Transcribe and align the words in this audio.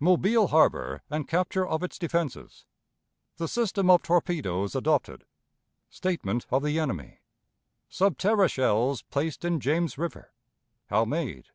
Mobile 0.00 0.46
Harbor 0.46 1.02
and 1.10 1.28
Capture 1.28 1.66
of 1.68 1.82
its 1.82 1.98
Defenses. 1.98 2.64
The 3.36 3.46
System 3.46 3.90
of 3.90 4.02
Torpedoes 4.02 4.74
adopted. 4.74 5.26
Statement 5.90 6.46
of 6.50 6.62
the 6.62 6.80
Enemy. 6.80 7.20
Sub 7.90 8.16
terra 8.16 8.48
Shells 8.48 9.02
placed 9.02 9.44
in 9.44 9.60
James 9.60 9.98
River. 9.98 10.32
How 10.86 11.04
made. 11.04 11.50